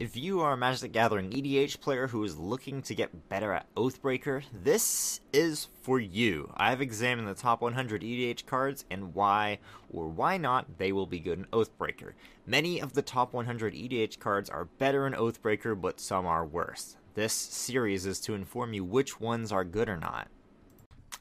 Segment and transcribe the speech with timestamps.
[0.00, 3.52] If you are a Magic the Gathering EDH player who is looking to get better
[3.52, 6.50] at Oathbreaker, this is for you.
[6.56, 9.58] I've examined the top 100 EDH cards and why
[9.92, 12.14] or why not they will be good in Oathbreaker.
[12.46, 16.96] Many of the top 100 EDH cards are better in Oathbreaker, but some are worse.
[17.12, 20.28] This series is to inform you which ones are good or not.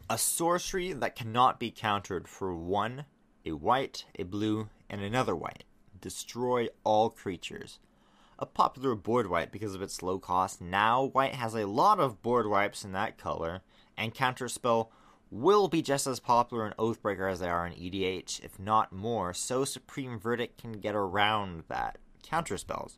[0.10, 3.04] A sorcery that cannot be countered for one,
[3.46, 5.66] a white, a blue, and another white.
[6.00, 7.80] Destroy all creatures
[8.40, 10.62] a popular board wipe because of its low cost.
[10.62, 13.62] Now, white has a lot of board wipes in that color,
[13.98, 14.88] and Counterspell
[15.30, 19.34] will be just as popular in Oathbreaker as they are in EDH, if not more,
[19.34, 21.98] so Supreme Verdict can get around that.
[22.24, 22.98] Counterspells.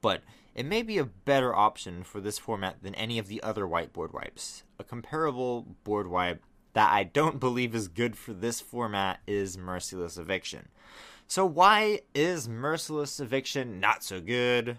[0.00, 0.22] But
[0.54, 3.92] it may be a better option for this format than any of the other white
[3.92, 4.64] board wipes.
[4.78, 6.42] A comparable board wipe
[6.74, 10.68] that I don't believe is good for this format is Merciless Eviction.
[11.30, 14.78] So, why is Merciless Eviction not so good?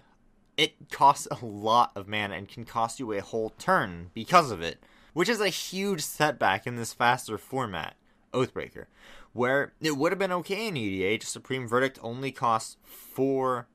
[0.57, 4.59] It costs a lot of mana and can cost you a whole turn because of
[4.59, 7.97] it, which is a huge setback in this faster format,
[8.33, 8.85] Oathbreaker,
[9.31, 11.21] where it would have been okay in EDH.
[11.21, 13.67] Supreme Verdict only costs 4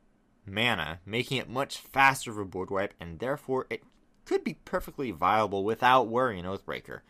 [0.45, 3.85] mana, making it much faster of a board wipe, and therefore it
[4.25, 7.03] could be perfectly viable without worrying Oathbreaker.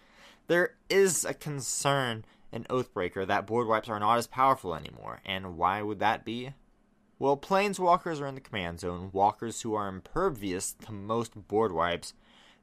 [0.47, 5.21] There is a concern an Oathbreaker that board wipes are not as powerful anymore.
[5.27, 6.55] And why would that be?
[7.19, 12.15] Well, Planeswalkers are in the command zone, walkers who are impervious to most board wipes.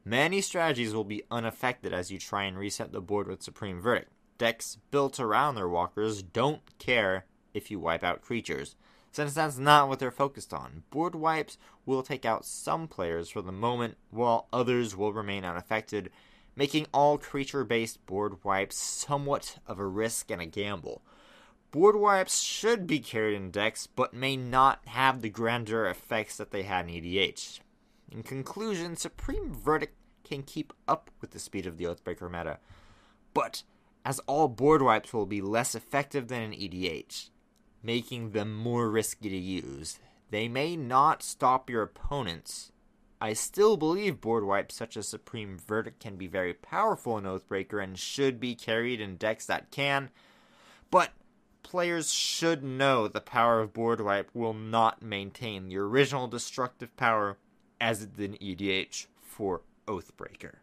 [0.03, 4.11] Many strategies will be unaffected as you try and reset the board with Supreme Verdict.
[4.38, 8.76] Decks built around their walkers don't care if you wipe out creatures,
[9.11, 10.83] since that's not what they're focused on.
[10.89, 16.09] Board wipes will take out some players for the moment, while others will remain unaffected
[16.62, 21.02] making all creature based board wipes somewhat of a risk and a gamble.
[21.72, 26.52] Board wipes should be carried in decks, but may not have the grandeur effects that
[26.52, 27.62] they had in EDH.
[28.12, 32.59] In conclusion, Supreme Verdict can keep up with the speed of the Oathbreaker meta,
[33.34, 33.64] but
[34.06, 37.32] as all board wipes will be less effective than in EDH,
[37.82, 39.98] making them more risky to use,
[40.30, 42.72] they may not stop your opponents
[43.23, 47.82] I still believe board wipes such as Supreme Verdict can be very powerful in Oathbreaker
[47.82, 50.09] and should be carried in decks that can,
[50.89, 51.11] but
[51.61, 57.37] players should know the power of board wipe will not maintain the original destructive power
[57.80, 60.55] as it did in EDH for Oathbreaker.